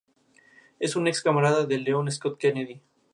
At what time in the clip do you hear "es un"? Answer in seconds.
0.79-1.05